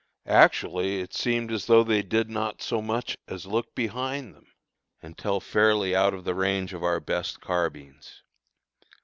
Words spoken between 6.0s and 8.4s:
of the range of our best carbines.